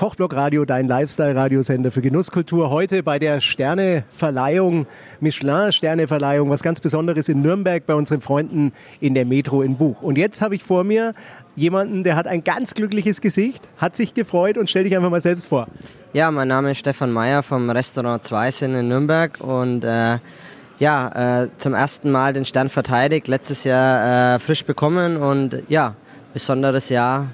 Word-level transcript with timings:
Kochblock 0.00 0.34
Radio, 0.34 0.64
dein 0.64 0.88
Lifestyle-Radiosender 0.88 1.90
für 1.90 2.00
Genusskultur. 2.00 2.70
Heute 2.70 3.02
bei 3.02 3.18
der 3.18 3.42
Sterneverleihung, 3.42 4.86
Michelin-Sterneverleihung, 5.20 6.48
was 6.48 6.62
ganz 6.62 6.80
Besonderes 6.80 7.28
in 7.28 7.42
Nürnberg 7.42 7.84
bei 7.84 7.94
unseren 7.94 8.22
Freunden 8.22 8.72
in 9.00 9.12
der 9.12 9.26
Metro 9.26 9.60
in 9.60 9.76
Buch. 9.76 10.00
Und 10.00 10.16
jetzt 10.16 10.40
habe 10.40 10.54
ich 10.54 10.64
vor 10.64 10.84
mir 10.84 11.12
jemanden, 11.54 12.02
der 12.02 12.16
hat 12.16 12.26
ein 12.26 12.42
ganz 12.42 12.72
glückliches 12.72 13.20
Gesicht, 13.20 13.68
hat 13.76 13.94
sich 13.94 14.14
gefreut 14.14 14.56
und 14.56 14.70
stell 14.70 14.84
dich 14.84 14.96
einfach 14.96 15.10
mal 15.10 15.20
selbst 15.20 15.48
vor. 15.48 15.66
Ja, 16.14 16.30
mein 16.30 16.48
Name 16.48 16.70
ist 16.70 16.78
Stefan 16.78 17.12
Meyer 17.12 17.42
vom 17.42 17.68
Restaurant 17.68 18.22
Zweisinn 18.22 18.74
in 18.74 18.88
Nürnberg 18.88 19.38
und 19.42 19.84
äh, 19.84 20.16
ja, 20.78 21.42
äh, 21.42 21.48
zum 21.58 21.74
ersten 21.74 22.10
Mal 22.10 22.32
den 22.32 22.46
Stern 22.46 22.70
verteidigt, 22.70 23.28
letztes 23.28 23.64
Jahr 23.64 24.36
äh, 24.36 24.38
frisch 24.38 24.64
bekommen 24.64 25.18
und 25.18 25.62
ja, 25.68 25.94
besonderes 26.32 26.88
Jahr 26.88 27.26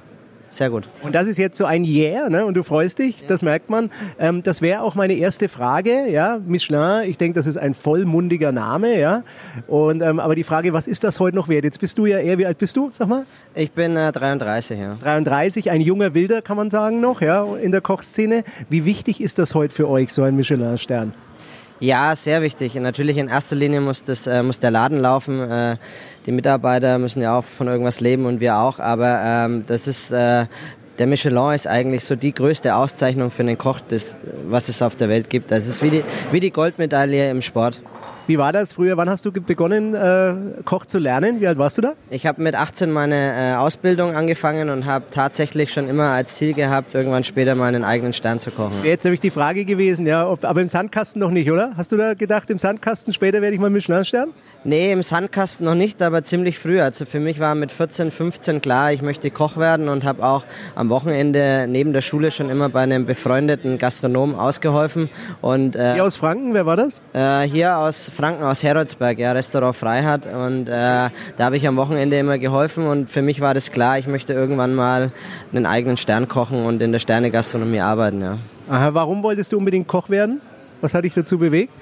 sehr 0.50 0.70
gut. 0.70 0.88
Und 1.02 1.14
das 1.14 1.26
ist 1.26 1.38
jetzt 1.38 1.58
so 1.58 1.64
ein 1.64 1.84
Yeah, 1.84 2.28
ne? 2.28 2.46
Und 2.46 2.54
du 2.54 2.62
freust 2.62 2.98
dich, 2.98 3.20
ja. 3.22 3.26
das 3.28 3.42
merkt 3.42 3.68
man. 3.70 3.90
Ähm, 4.18 4.42
das 4.42 4.62
wäre 4.62 4.82
auch 4.82 4.94
meine 4.94 5.14
erste 5.14 5.48
Frage, 5.48 6.08
ja. 6.08 6.38
Michelin, 6.44 7.08
ich 7.08 7.18
denke, 7.18 7.34
das 7.34 7.46
ist 7.46 7.56
ein 7.56 7.74
vollmundiger 7.74 8.52
Name, 8.52 8.98
ja. 8.98 9.22
Und 9.66 10.02
ähm, 10.02 10.20
aber 10.20 10.34
die 10.34 10.44
Frage, 10.44 10.72
was 10.72 10.86
ist 10.86 11.04
das 11.04 11.20
heute 11.20 11.36
noch 11.36 11.48
wert? 11.48 11.64
Jetzt 11.64 11.80
bist 11.80 11.98
du 11.98 12.06
ja 12.06 12.18
eher, 12.18 12.38
wie 12.38 12.46
alt 12.46 12.58
bist 12.58 12.76
du, 12.76 12.88
sag 12.90 13.08
mal? 13.08 13.26
Ich 13.54 13.72
bin 13.72 13.96
äh, 13.96 14.12
33, 14.12 14.78
ja. 14.78 14.96
33, 15.02 15.70
ein 15.70 15.80
junger 15.80 16.14
Wilder, 16.14 16.42
kann 16.42 16.56
man 16.56 16.70
sagen 16.70 17.00
noch, 17.00 17.20
ja, 17.20 17.44
in 17.56 17.72
der 17.72 17.80
Kochszene. 17.80 18.44
Wie 18.68 18.84
wichtig 18.84 19.20
ist 19.20 19.38
das 19.38 19.54
heute 19.54 19.74
für 19.74 19.88
euch, 19.88 20.12
so 20.12 20.22
ein 20.22 20.36
Michelin-Stern? 20.36 21.12
Ja, 21.78 22.16
sehr 22.16 22.40
wichtig. 22.40 22.74
Natürlich 22.74 23.18
in 23.18 23.28
erster 23.28 23.54
Linie 23.54 23.80
muss, 23.80 24.02
das, 24.02 24.26
äh, 24.26 24.42
muss 24.42 24.58
der 24.58 24.70
Laden 24.70 24.98
laufen. 24.98 25.40
Äh, 25.50 25.76
die 26.24 26.32
Mitarbeiter 26.32 26.98
müssen 26.98 27.20
ja 27.20 27.38
auch 27.38 27.44
von 27.44 27.68
irgendwas 27.68 28.00
leben 28.00 28.24
und 28.24 28.40
wir 28.40 28.56
auch. 28.56 28.78
Aber 28.78 29.20
ähm, 29.22 29.64
das 29.66 29.86
ist 29.86 30.10
äh, 30.10 30.46
der 30.98 31.06
Michelin 31.06 31.52
ist 31.52 31.66
eigentlich 31.66 32.04
so 32.04 32.16
die 32.16 32.32
größte 32.32 32.74
Auszeichnung 32.74 33.30
für 33.30 33.42
einen 33.42 33.58
Koch, 33.58 33.80
das, 33.80 34.16
was 34.48 34.68
es 34.68 34.80
auf 34.80 34.96
der 34.96 35.08
Welt 35.08 35.28
gibt. 35.28 35.50
Das 35.50 35.66
ist 35.66 35.82
wie 35.82 35.90
die, 35.90 36.04
wie 36.32 36.40
die 36.40 36.50
Goldmedaille 36.50 37.30
im 37.30 37.42
Sport. 37.42 37.82
Wie 38.28 38.38
war 38.38 38.52
das 38.52 38.72
früher? 38.72 38.96
Wann 38.96 39.08
hast 39.08 39.24
du 39.24 39.30
begonnen, 39.30 39.94
äh, 39.94 40.34
Koch 40.64 40.84
zu 40.84 40.98
lernen? 40.98 41.40
Wie 41.40 41.46
alt 41.46 41.58
warst 41.58 41.78
du 41.78 41.82
da? 41.82 41.92
Ich 42.10 42.26
habe 42.26 42.42
mit 42.42 42.56
18 42.56 42.90
meine 42.90 43.14
äh, 43.14 43.54
Ausbildung 43.54 44.16
angefangen 44.16 44.68
und 44.68 44.84
habe 44.84 45.04
tatsächlich 45.12 45.72
schon 45.72 45.88
immer 45.88 46.08
als 46.08 46.34
Ziel 46.34 46.52
gehabt, 46.52 46.94
irgendwann 46.94 47.22
später 47.22 47.54
mal 47.54 47.68
einen 47.68 47.84
eigenen 47.84 48.12
Stern 48.12 48.40
zu 48.40 48.50
kochen. 48.50 48.72
Jetzt 48.82 49.04
habe 49.04 49.14
ich 49.14 49.20
die 49.20 49.30
Frage 49.30 49.64
gewesen, 49.64 50.06
ja, 50.06 50.28
ob, 50.28 50.44
aber 50.44 50.60
im 50.60 50.66
Sandkasten 50.66 51.20
noch 51.20 51.30
nicht, 51.30 51.52
oder? 51.52 51.74
Hast 51.76 51.92
du 51.92 51.96
da 51.96 52.14
gedacht, 52.14 52.50
im 52.50 52.58
Sandkasten 52.58 53.12
später 53.12 53.40
werde 53.42 53.54
ich 53.54 53.60
mal 53.60 53.70
Michelin-Stern? 53.70 54.30
Nee, 54.64 54.90
im 54.90 55.04
Sandkasten 55.04 55.64
noch 55.64 55.76
nicht, 55.76 56.02
aber 56.02 56.24
ziemlich 56.24 56.58
früh. 56.58 56.80
Also 56.80 57.04
für 57.04 57.20
mich 57.20 57.38
war 57.38 57.54
mit 57.54 57.70
14, 57.70 58.10
15 58.10 58.60
klar, 58.60 58.90
ich 58.90 59.02
möchte 59.02 59.30
Koch 59.30 59.56
werden 59.56 59.88
und 59.88 60.02
habe 60.02 60.26
auch 60.26 60.44
am 60.74 60.88
Wochenende 60.88 61.66
neben 61.68 61.92
der 61.92 62.00
Schule 62.00 62.32
schon 62.32 62.50
immer 62.50 62.70
bei 62.70 62.80
einem 62.80 63.06
befreundeten 63.06 63.78
Gastronom 63.78 64.34
ausgeholfen. 64.34 65.10
Und, 65.42 65.76
äh, 65.76 65.94
hier 65.94 66.04
aus 66.04 66.16
Franken, 66.16 66.54
wer 66.54 66.66
war 66.66 66.76
das? 66.76 67.02
Äh, 67.12 67.42
hier 67.42 67.78
aus 67.78 68.10
Franken 68.16 68.42
aus 68.42 68.62
Heroldsberg, 68.62 69.18
ja, 69.18 69.32
Restaurant 69.32 69.76
Freiheit. 69.76 70.26
Und 70.26 70.68
äh, 70.68 70.70
da 70.70 71.10
habe 71.38 71.56
ich 71.56 71.68
am 71.68 71.76
Wochenende 71.76 72.18
immer 72.18 72.38
geholfen 72.38 72.86
und 72.86 73.10
für 73.10 73.22
mich 73.22 73.40
war 73.40 73.52
das 73.52 73.70
klar, 73.70 73.98
ich 73.98 74.06
möchte 74.06 74.32
irgendwann 74.32 74.74
mal 74.74 75.12
einen 75.52 75.66
eigenen 75.66 75.98
Stern 75.98 76.26
kochen 76.26 76.64
und 76.64 76.82
in 76.82 76.92
der 76.92 76.98
Sternegastronomie 76.98 77.80
arbeiten, 77.80 78.22
ja. 78.22 78.38
Aha, 78.68 78.94
warum 78.94 79.22
wolltest 79.22 79.52
du 79.52 79.58
unbedingt 79.58 79.86
Koch 79.86 80.08
werden? 80.08 80.40
Was 80.80 80.94
hat 80.94 81.04
dich 81.04 81.14
dazu 81.14 81.38
bewegt? 81.38 81.72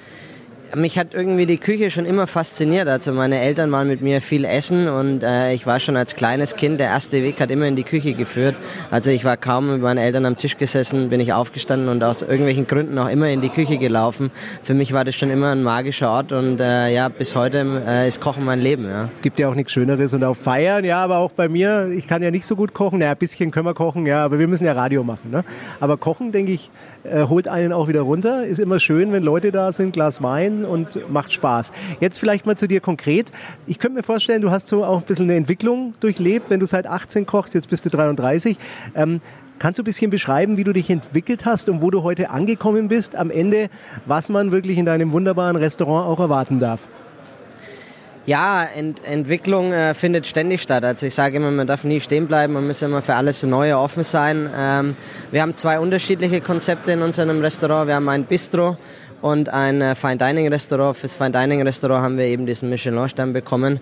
Mich 0.75 0.97
hat 0.97 1.13
irgendwie 1.13 1.45
die 1.45 1.57
Küche 1.57 1.89
schon 1.89 2.05
immer 2.05 2.27
fasziniert. 2.27 2.87
Also 2.87 3.11
meine 3.11 3.39
Eltern 3.39 3.71
waren 3.71 3.87
mit 3.87 4.01
mir 4.01 4.21
viel 4.21 4.45
essen 4.45 4.87
und 4.87 5.23
äh, 5.23 5.53
ich 5.53 5.65
war 5.65 5.79
schon 5.79 5.97
als 5.97 6.15
kleines 6.15 6.55
Kind, 6.55 6.79
der 6.79 6.87
erste 6.87 7.23
Weg 7.23 7.39
hat 7.39 7.51
immer 7.51 7.65
in 7.65 7.75
die 7.75 7.83
Küche 7.83 8.13
geführt. 8.13 8.55
Also 8.91 9.11
ich 9.11 9.25
war 9.25 9.37
kaum 9.37 9.71
mit 9.71 9.81
meinen 9.81 9.97
Eltern 9.97 10.25
am 10.25 10.37
Tisch 10.37 10.57
gesessen, 10.57 11.09
bin 11.09 11.19
ich 11.19 11.33
aufgestanden 11.33 11.89
und 11.89 12.03
aus 12.03 12.21
irgendwelchen 12.21 12.67
Gründen 12.67 12.97
auch 12.97 13.09
immer 13.09 13.29
in 13.29 13.41
die 13.41 13.49
Küche 13.49 13.77
gelaufen. 13.77 14.31
Für 14.63 14.73
mich 14.73 14.93
war 14.93 15.05
das 15.05 15.15
schon 15.15 15.29
immer 15.29 15.51
ein 15.51 15.63
magischer 15.63 16.09
Ort 16.11 16.31
und 16.31 16.59
äh, 16.59 16.93
ja, 16.93 17.09
bis 17.09 17.35
heute 17.35 17.83
äh, 17.87 18.07
ist 18.07 18.21
Kochen 18.21 18.43
mein 18.45 18.59
Leben. 18.59 18.85
Ja. 18.85 19.09
Gibt 19.21 19.39
ja 19.39 19.49
auch 19.49 19.55
nichts 19.55 19.71
Schöneres 19.71 20.13
und 20.13 20.23
auch 20.23 20.37
feiern, 20.37 20.83
ja, 20.83 21.03
aber 21.03 21.17
auch 21.17 21.31
bei 21.31 21.47
mir, 21.47 21.89
ich 21.89 22.07
kann 22.07 22.21
ja 22.21 22.31
nicht 22.31 22.45
so 22.45 22.55
gut 22.55 22.73
kochen, 22.73 22.99
naja, 22.99 23.11
ein 23.11 23.17
bisschen 23.17 23.51
können 23.51 23.65
wir 23.65 23.73
kochen, 23.73 24.05
ja, 24.05 24.25
aber 24.25 24.39
wir 24.39 24.47
müssen 24.47 24.65
ja 24.65 24.73
Radio 24.73 25.03
machen. 25.03 25.31
Ne? 25.31 25.43
Aber 25.79 25.97
kochen, 25.97 26.31
denke 26.31 26.51
ich, 26.51 26.69
äh, 27.05 27.27
holt 27.27 27.47
einen 27.47 27.71
auch 27.71 27.87
wieder 27.87 28.01
runter. 28.01 28.45
Ist 28.45 28.59
immer 28.59 28.79
schön, 28.79 29.11
wenn 29.11 29.23
Leute 29.23 29.51
da 29.51 29.71
sind, 29.71 29.93
Glas 29.93 30.23
Wein 30.23 30.64
und 30.65 31.09
macht 31.09 31.31
Spaß. 31.31 31.71
Jetzt 31.99 32.19
vielleicht 32.19 32.45
mal 32.45 32.57
zu 32.57 32.67
dir 32.67 32.81
konkret. 32.81 33.31
Ich 33.67 33.79
könnte 33.79 33.97
mir 33.97 34.03
vorstellen, 34.03 34.41
du 34.41 34.51
hast 34.51 34.67
so 34.67 34.83
auch 34.83 34.99
ein 34.99 35.05
bisschen 35.05 35.25
eine 35.25 35.35
Entwicklung 35.35 35.93
durchlebt, 35.99 36.49
wenn 36.49 36.59
du 36.59 36.65
seit 36.65 36.87
18 36.87 37.25
kochst, 37.25 37.53
jetzt 37.53 37.69
bist 37.69 37.85
du 37.85 37.89
33. 37.89 38.57
Ähm, 38.95 39.21
Kannst 39.57 39.79
du 39.79 39.83
ein 39.83 39.85
bisschen 39.85 40.11
beschreiben, 40.11 40.57
wie 40.57 40.65
du 40.65 40.73
dich 40.73 40.89
entwickelt 40.89 41.45
hast 41.45 41.69
und 41.69 41.81
wo 41.81 41.89
du 41.89 42.03
heute 42.03 42.29
angekommen 42.29 42.89
bist 42.89 43.15
am 43.15 43.31
Ende, 43.31 43.69
was 44.05 44.27
man 44.27 44.51
wirklich 44.51 44.77
in 44.77 44.85
deinem 44.85 45.13
wunderbaren 45.13 45.55
Restaurant 45.55 46.07
auch 46.07 46.19
erwarten 46.19 46.59
darf? 46.59 46.81
Ja, 48.25 48.63
Ent 48.63 49.05
Entwicklung 49.05 49.71
äh, 49.71 49.93
findet 49.93 50.25
ständig 50.25 50.61
statt. 50.61 50.83
Also 50.83 51.05
ich 51.05 51.13
sage 51.13 51.37
immer, 51.37 51.51
man 51.51 51.67
darf 51.67 51.83
nie 51.83 52.01
stehen 52.01 52.25
bleiben, 52.25 52.53
man 52.53 52.65
muss 52.65 52.81
immer 52.81 53.03
für 53.03 53.13
alles 53.13 53.43
Neue 53.43 53.77
offen 53.77 54.03
sein. 54.03 54.49
Ähm, 54.57 54.97
wir 55.31 55.43
haben 55.43 55.53
zwei 55.53 55.79
unterschiedliche 55.79 56.41
Konzepte 56.41 56.91
in 56.91 57.03
unserem 57.03 57.39
Restaurant. 57.41 57.87
Wir 57.87 57.95
haben 57.95 58.09
ein 58.09 58.23
Bistro, 58.23 58.77
und 59.21 59.49
ein 59.49 59.81
äh, 59.81 59.95
Fine 59.95 60.17
Dining 60.17 60.47
Restaurant. 60.49 60.97
Fürs 60.97 61.15
Fine 61.15 61.31
Dining 61.31 61.61
Restaurant 61.61 62.03
haben 62.03 62.17
wir 62.17 62.25
eben 62.25 62.45
diesen 62.45 62.69
Michelin-Stern 62.69 63.33
bekommen. 63.33 63.79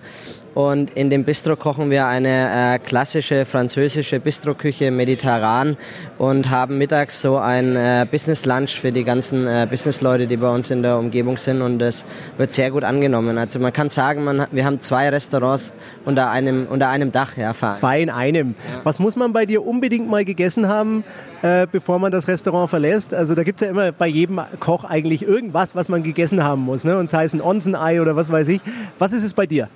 Und 0.54 0.90
in 0.96 1.10
dem 1.10 1.24
Bistro 1.24 1.56
kochen 1.56 1.90
wir 1.90 2.06
eine 2.06 2.74
äh, 2.74 2.78
klassische 2.78 3.44
französische 3.44 4.20
Bistro-Küche 4.20 4.92
mediterran 4.92 5.76
und 6.16 6.48
haben 6.48 6.78
mittags 6.78 7.20
so 7.20 7.38
ein 7.38 7.74
äh, 7.74 8.06
Business 8.08 8.46
Lunch 8.46 8.80
für 8.80 8.92
die 8.92 9.02
ganzen 9.02 9.48
äh, 9.48 9.66
Business-Leute, 9.68 10.28
die 10.28 10.36
bei 10.36 10.48
uns 10.48 10.70
in 10.70 10.82
der 10.82 10.96
Umgebung 10.96 11.38
sind 11.38 11.60
und 11.60 11.80
das 11.80 12.04
wird 12.38 12.52
sehr 12.52 12.70
gut 12.70 12.84
angenommen. 12.84 13.36
Also 13.36 13.58
man 13.58 13.72
kann 13.72 13.90
sagen, 13.90 14.22
man, 14.22 14.46
wir 14.52 14.64
haben 14.64 14.78
zwei 14.78 15.08
Restaurants 15.08 15.74
unter 16.04 16.30
einem, 16.30 16.68
unter 16.70 16.88
einem 16.88 17.10
Dach. 17.10 17.36
Ja, 17.36 17.52
zwei 17.52 18.00
in 18.00 18.10
einem. 18.10 18.54
Ja. 18.70 18.80
Was 18.84 19.00
muss 19.00 19.16
man 19.16 19.32
bei 19.32 19.46
dir 19.46 19.66
unbedingt 19.66 20.08
mal 20.08 20.24
gegessen 20.24 20.68
haben, 20.68 21.02
äh, 21.42 21.66
bevor 21.70 21.98
man 21.98 22.12
das 22.12 22.28
Restaurant 22.28 22.70
verlässt? 22.70 23.12
Also 23.12 23.34
da 23.34 23.42
gibt 23.42 23.60
es 23.60 23.64
ja 23.64 23.70
immer 23.70 23.90
bei 23.90 24.06
jedem 24.06 24.40
Koch 24.60 24.84
eigentlich 24.84 25.22
irgendwas, 25.34 25.74
was 25.74 25.88
man 25.88 26.02
gegessen 26.02 26.42
haben 26.42 26.62
muss. 26.62 26.84
Ne? 26.84 26.96
Und 26.96 27.10
sei 27.10 27.24
es 27.24 27.32
ein 27.34 27.40
Onsen-Ei 27.40 28.00
oder 28.00 28.14
was 28.16 28.30
weiß 28.30 28.48
ich. 28.48 28.60
Was 28.98 29.12
ist 29.12 29.24
es 29.24 29.34
bei 29.34 29.46
dir? 29.46 29.68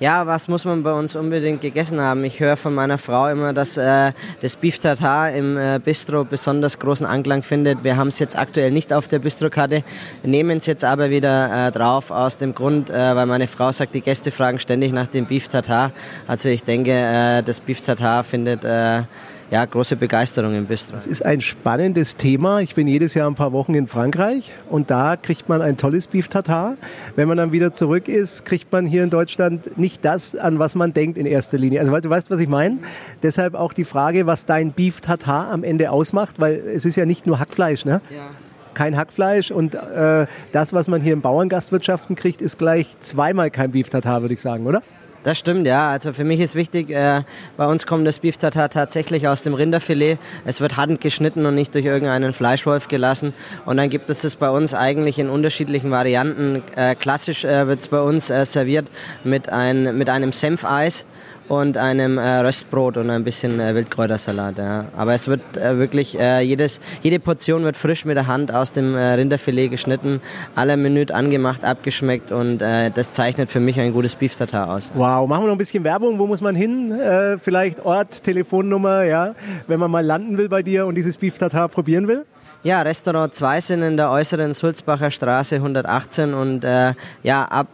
Ja, 0.00 0.28
was 0.28 0.46
muss 0.46 0.64
man 0.64 0.84
bei 0.84 0.92
uns 0.92 1.16
unbedingt 1.16 1.60
gegessen 1.60 2.00
haben? 2.00 2.22
Ich 2.22 2.38
höre 2.38 2.56
von 2.56 2.72
meiner 2.72 2.98
Frau 2.98 3.26
immer, 3.26 3.52
dass 3.52 3.76
äh, 3.76 4.12
das 4.40 4.54
Beef 4.54 4.78
Tartar 4.78 5.32
im 5.32 5.58
äh, 5.58 5.80
Bistro 5.84 6.22
besonders 6.22 6.78
großen 6.78 7.04
Anklang 7.04 7.42
findet. 7.42 7.82
Wir 7.82 7.96
haben 7.96 8.06
es 8.06 8.20
jetzt 8.20 8.38
aktuell 8.38 8.70
nicht 8.70 8.92
auf 8.92 9.08
der 9.08 9.18
Bistrokarte, 9.18 9.82
nehmen 10.22 10.58
es 10.58 10.66
jetzt 10.66 10.84
aber 10.84 11.10
wieder 11.10 11.66
äh, 11.66 11.72
drauf 11.72 12.12
aus 12.12 12.36
dem 12.38 12.54
Grund, 12.54 12.90
äh, 12.90 13.16
weil 13.16 13.26
meine 13.26 13.48
Frau 13.48 13.72
sagt, 13.72 13.92
die 13.92 14.00
Gäste 14.00 14.30
fragen 14.30 14.60
ständig 14.60 14.92
nach 14.92 15.08
dem 15.08 15.26
Beef 15.26 15.48
Tartar. 15.48 15.90
Also 16.28 16.48
ich 16.48 16.62
denke, 16.62 16.92
äh, 16.92 17.42
das 17.42 17.58
Beef 17.58 17.80
Tartar 17.80 18.22
findet 18.22 18.64
äh, 18.64 19.02
ja, 19.50 19.64
große 19.64 19.96
Begeisterung 19.96 20.54
im 20.54 20.66
Bistro. 20.66 20.94
Das 20.94 21.06
ist 21.06 21.24
ein 21.24 21.40
spannendes 21.40 22.16
Thema. 22.16 22.60
Ich 22.60 22.74
bin 22.74 22.86
jedes 22.86 23.14
Jahr 23.14 23.30
ein 23.30 23.34
paar 23.34 23.52
Wochen 23.52 23.74
in 23.74 23.86
Frankreich 23.86 24.52
und 24.68 24.90
da 24.90 25.16
kriegt 25.16 25.48
man 25.48 25.62
ein 25.62 25.76
tolles 25.76 26.06
Beef 26.06 26.28
Tartar. 26.28 26.76
Wenn 27.16 27.28
man 27.28 27.38
dann 27.38 27.52
wieder 27.52 27.72
zurück 27.72 28.08
ist, 28.08 28.44
kriegt 28.44 28.70
man 28.72 28.84
hier 28.84 29.02
in 29.02 29.10
Deutschland 29.10 29.78
nicht 29.78 30.04
das, 30.04 30.36
an 30.36 30.58
was 30.58 30.74
man 30.74 30.92
denkt 30.92 31.16
in 31.16 31.24
erster 31.24 31.56
Linie. 31.56 31.80
Also 31.80 31.98
du 31.98 32.10
weißt, 32.10 32.30
was 32.30 32.40
ich 32.40 32.48
meine? 32.48 32.78
Deshalb 33.22 33.54
auch 33.54 33.72
die 33.72 33.84
Frage, 33.84 34.26
was 34.26 34.44
dein 34.44 34.72
Beef 34.72 35.00
Tartar 35.00 35.50
am 35.50 35.64
Ende 35.64 35.90
ausmacht, 35.90 36.38
weil 36.38 36.54
es 36.54 36.84
ist 36.84 36.96
ja 36.96 37.06
nicht 37.06 37.26
nur 37.26 37.38
Hackfleisch, 37.38 37.84
ne? 37.84 38.00
Ja 38.10 38.30
kein 38.74 38.96
Hackfleisch 38.96 39.50
und 39.50 39.74
äh, 39.74 40.26
das, 40.52 40.72
was 40.72 40.86
man 40.86 41.00
hier 41.00 41.12
in 41.12 41.20
Bauerngastwirtschaften 41.20 42.14
kriegt, 42.14 42.40
ist 42.40 42.58
gleich 42.58 42.86
zweimal 43.00 43.50
kein 43.50 43.72
Beef 43.72 43.90
Tartar, 43.90 44.20
würde 44.20 44.34
ich 44.34 44.40
sagen, 44.40 44.68
oder? 44.68 44.84
Das 45.24 45.36
stimmt, 45.38 45.66
ja. 45.66 45.88
Also 45.88 46.12
für 46.12 46.24
mich 46.24 46.40
ist 46.40 46.54
wichtig, 46.54 46.90
äh, 46.90 47.22
bei 47.56 47.66
uns 47.66 47.86
kommt 47.86 48.06
das 48.06 48.20
Beef 48.20 48.36
Tartar 48.36 48.70
tatsächlich 48.70 49.26
aus 49.26 49.42
dem 49.42 49.54
Rinderfilet. 49.54 50.18
Es 50.44 50.60
wird 50.60 50.76
handgeschnitten 50.76 51.44
und 51.44 51.54
nicht 51.56 51.74
durch 51.74 51.84
irgendeinen 51.84 52.32
Fleischwolf 52.32 52.88
gelassen. 52.88 53.34
Und 53.66 53.78
dann 53.78 53.90
gibt 53.90 54.08
es 54.10 54.20
das 54.20 54.36
bei 54.36 54.48
uns 54.48 54.74
eigentlich 54.74 55.18
in 55.18 55.28
unterschiedlichen 55.28 55.90
Varianten. 55.90 56.62
Äh, 56.76 56.94
klassisch 56.94 57.44
äh, 57.44 57.66
wird 57.66 57.80
es 57.80 57.88
bei 57.88 58.00
uns 58.00 58.30
äh, 58.30 58.46
serviert 58.46 58.90
mit, 59.24 59.48
ein, 59.48 59.98
mit 59.98 60.08
einem 60.08 60.32
Senfeis 60.32 61.04
und 61.48 61.76
einem 61.76 62.18
äh, 62.18 62.38
Röstbrot 62.40 62.96
und 62.96 63.10
ein 63.10 63.24
bisschen 63.24 63.60
äh, 63.60 63.74
Wildkräutersalat. 63.74 64.58
Ja. 64.58 64.84
Aber 64.96 65.14
es 65.14 65.28
wird 65.28 65.56
äh, 65.56 65.78
wirklich, 65.78 66.18
äh, 66.18 66.40
jedes, 66.40 66.80
jede 67.02 67.18
Portion 67.18 67.64
wird 67.64 67.76
frisch 67.76 68.04
mit 68.04 68.16
der 68.16 68.26
Hand 68.26 68.52
aus 68.52 68.72
dem 68.72 68.94
äh, 68.94 69.14
Rinderfilet 69.14 69.68
geschnitten, 69.68 70.20
aller 70.54 70.76
Minute 70.76 71.14
angemacht, 71.14 71.64
abgeschmeckt 71.64 72.32
und 72.32 72.62
äh, 72.62 72.90
das 72.90 73.12
zeichnet 73.12 73.48
für 73.48 73.60
mich 73.60 73.80
ein 73.80 73.92
gutes 73.92 74.14
Beef 74.14 74.36
Tartar 74.36 74.70
aus. 74.70 74.90
Wow, 74.94 75.28
machen 75.28 75.44
wir 75.44 75.46
noch 75.48 75.54
ein 75.54 75.58
bisschen 75.58 75.84
Werbung. 75.84 76.18
Wo 76.18 76.26
muss 76.26 76.40
man 76.40 76.54
hin? 76.54 76.92
Äh, 76.92 77.38
vielleicht 77.38 77.84
Ort, 77.84 78.22
Telefonnummer, 78.22 79.04
ja, 79.04 79.34
wenn 79.66 79.80
man 79.80 79.90
mal 79.90 80.04
landen 80.04 80.36
will 80.38 80.48
bei 80.48 80.62
dir 80.62 80.86
und 80.86 80.94
dieses 80.94 81.16
Beef 81.16 81.38
Tartar 81.38 81.68
probieren 81.68 82.08
will? 82.08 82.24
Ja, 82.64 82.82
Restaurant 82.82 83.32
2 83.34 83.60
sind 83.60 83.82
in 83.82 83.96
der 83.96 84.10
äußeren 84.10 84.52
Sulzbacher 84.52 85.12
Straße 85.12 85.56
118 85.56 86.34
und 86.34 86.64
äh, 86.64 86.92
ja, 87.22 87.44
ab 87.44 87.68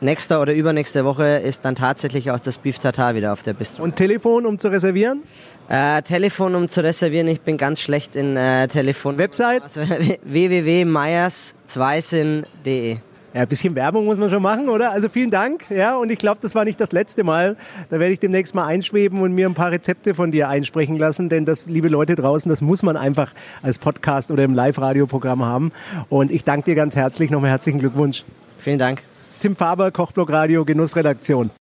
nächste 0.00 0.38
oder 0.38 0.54
übernächste 0.54 1.04
Woche 1.04 1.38
ist 1.38 1.64
dann 1.64 1.74
tatsächlich 1.74 2.30
auch 2.30 2.38
das 2.40 2.58
Beef 2.58 2.78
Tartar 2.78 3.14
wieder 3.14 3.32
auf 3.32 3.42
der 3.42 3.54
Bistro. 3.54 3.82
Und 3.82 3.96
Telefon, 3.96 4.44
um 4.46 4.58
zu 4.58 4.68
reservieren? 4.68 5.22
Äh, 5.68 6.02
Telefon, 6.02 6.54
um 6.54 6.68
zu 6.68 6.82
reservieren, 6.82 7.28
ich 7.28 7.40
bin 7.40 7.56
ganz 7.56 7.80
schlecht 7.80 8.14
in 8.16 8.36
äh, 8.36 8.68
Telefon. 8.68 9.16
Website? 9.18 9.62
Also, 9.62 9.80
www.meyers2sinn.de 10.24 12.98
ja, 13.34 13.42
ein 13.42 13.48
bisschen 13.48 13.74
Werbung 13.74 14.04
muss 14.04 14.16
man 14.16 14.30
schon 14.30 14.42
machen, 14.42 14.68
oder? 14.68 14.92
Also 14.92 15.08
vielen 15.08 15.32
Dank. 15.32 15.64
Ja, 15.68 15.96
und 15.96 16.10
ich 16.10 16.18
glaube, 16.18 16.38
das 16.40 16.54
war 16.54 16.64
nicht 16.64 16.80
das 16.80 16.92
letzte 16.92 17.24
Mal. 17.24 17.56
Da 17.90 17.98
werde 17.98 18.12
ich 18.12 18.20
demnächst 18.20 18.54
mal 18.54 18.64
einschweben 18.64 19.20
und 19.20 19.32
mir 19.32 19.48
ein 19.48 19.54
paar 19.54 19.72
Rezepte 19.72 20.14
von 20.14 20.30
dir 20.30 20.48
einsprechen 20.48 20.96
lassen, 20.96 21.28
denn 21.28 21.44
das, 21.44 21.66
liebe 21.66 21.88
Leute 21.88 22.14
draußen, 22.14 22.48
das 22.48 22.60
muss 22.60 22.84
man 22.84 22.96
einfach 22.96 23.32
als 23.60 23.80
Podcast 23.80 24.30
oder 24.30 24.44
im 24.44 24.54
Live-Radio-Programm 24.54 25.44
haben. 25.44 25.72
Und 26.08 26.30
ich 26.30 26.44
danke 26.44 26.66
dir 26.66 26.74
ganz 26.76 26.94
herzlich. 26.94 27.30
Nochmal 27.30 27.50
herzlichen 27.50 27.80
Glückwunsch. 27.80 28.22
Vielen 28.60 28.78
Dank. 28.78 29.02
Tim 29.40 29.56
Faber, 29.56 29.90
Kochblock 29.90 30.30
Radio, 30.30 30.64
Genussredaktion. 30.64 31.50